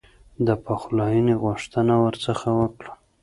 [0.45, 2.93] د پخلایني غوښتنه ورڅخه وکړه.